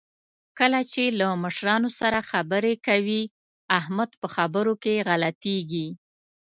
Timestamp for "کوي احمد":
2.87-4.09